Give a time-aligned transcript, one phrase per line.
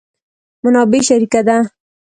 [0.63, 1.57] منابع شریکه ده.